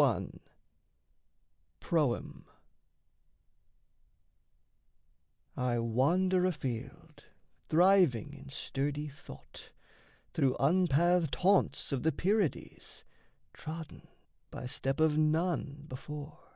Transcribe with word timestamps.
BOOK 0.00 0.22
IV 0.32 0.38
PROEM 1.80 2.46
I 5.54 5.78
wander 5.78 6.46
afield, 6.46 7.24
thriving 7.66 8.32
in 8.32 8.48
sturdy 8.48 9.08
thought, 9.08 9.72
Through 10.32 10.56
unpathed 10.58 11.34
haunts 11.34 11.92
of 11.92 12.02
the 12.02 12.12
Pierides, 12.12 13.04
Trodden 13.52 14.08
by 14.50 14.64
step 14.64 15.00
of 15.00 15.18
none 15.18 15.84
before. 15.86 16.48